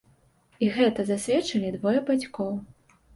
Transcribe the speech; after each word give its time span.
І 0.67 0.69
гэта 0.77 1.05
засведчылі 1.09 1.69
двое 1.75 1.99
бацькоў. 2.09 2.49